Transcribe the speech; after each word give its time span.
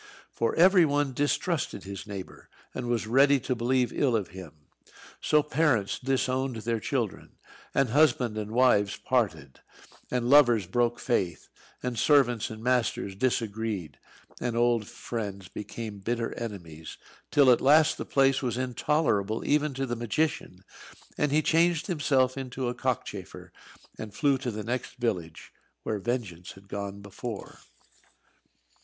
For 0.31 0.55
every 0.55 0.83
one 0.83 1.13
distrusted 1.13 1.83
his 1.83 2.07
neighbour, 2.07 2.49
and 2.73 2.87
was 2.87 3.05
ready 3.05 3.39
to 3.41 3.53
believe 3.53 3.93
ill 3.93 4.15
of 4.15 4.29
him. 4.29 4.65
So 5.21 5.43
parents 5.43 5.99
disowned 5.99 6.55
their 6.55 6.79
children, 6.79 7.37
and 7.75 7.89
husband 7.89 8.35
and 8.35 8.49
wives 8.49 8.97
parted, 8.97 9.59
and 10.09 10.27
lovers 10.27 10.65
broke 10.65 10.99
faith; 10.99 11.49
and 11.83 11.99
servants 11.99 12.49
and 12.49 12.63
masters 12.63 13.13
disagreed; 13.15 13.99
and 14.39 14.55
old 14.57 14.87
friends 14.87 15.49
became 15.49 15.99
bitter 15.99 16.33
enemies, 16.33 16.97
till 17.29 17.51
at 17.51 17.61
last 17.61 17.99
the 17.99 18.03
place 18.05 18.41
was 18.41 18.57
intolerable 18.57 19.45
even 19.45 19.75
to 19.75 19.85
the 19.85 19.95
magician, 19.95 20.63
and 21.15 21.31
he 21.31 21.43
changed 21.43 21.85
himself 21.85 22.39
into 22.39 22.67
a 22.69 22.73
cockchafer, 22.73 23.53
and 23.99 24.15
flew 24.15 24.39
to 24.39 24.49
the 24.49 24.63
next 24.63 24.95
village, 24.95 25.51
where, 25.83 25.99
Vengeance 25.99 26.53
had 26.53 26.67
gone 26.67 27.01
before. 27.03 27.59